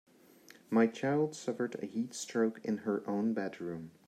[0.71, 3.91] My child suffered a heat stroke in her own bedroom.